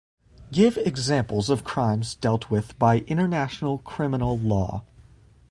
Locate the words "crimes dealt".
1.63-2.49